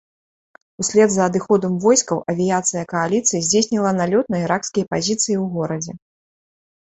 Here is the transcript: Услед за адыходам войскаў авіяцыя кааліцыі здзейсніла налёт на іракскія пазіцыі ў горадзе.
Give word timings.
Услед 0.83 1.11
за 1.15 1.19
адыходам 1.31 1.73
войскаў 1.83 2.21
авіяцыя 2.31 2.83
кааліцыі 2.93 3.43
здзейсніла 3.47 3.91
налёт 3.99 4.25
на 4.37 4.41
іракскія 4.45 4.85
пазіцыі 4.95 5.35
ў 5.35 5.45
горадзе. 5.59 5.93